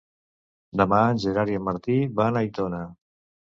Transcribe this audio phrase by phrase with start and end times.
[0.81, 2.85] Demà en Gerard i en Martí van a Aitona.